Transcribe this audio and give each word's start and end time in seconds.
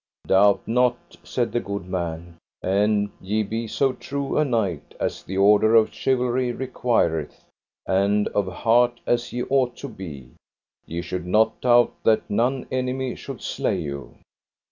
Doubt 0.25 0.67
not, 0.67 0.97
said 1.23 1.51
the 1.51 1.59
good 1.59 1.85
man, 1.87 2.37
an 2.63 3.11
ye 3.21 3.43
be 3.43 3.67
so 3.67 3.93
true 3.93 4.35
a 4.35 4.43
knight 4.43 4.95
as 4.99 5.21
the 5.21 5.37
order 5.37 5.75
of 5.75 5.93
chivalry 5.93 6.51
requireth, 6.51 7.45
and 7.87 8.27
of 8.29 8.47
heart 8.47 8.99
as 9.05 9.31
ye 9.31 9.43
ought 9.43 9.75
to 9.77 9.87
be, 9.87 10.31
ye 10.87 11.03
should 11.03 11.27
not 11.27 11.61
doubt 11.61 11.93
that 12.01 12.27
none 12.31 12.65
enemy 12.71 13.13
should 13.13 13.43
slay 13.43 13.79
you. 13.79 14.15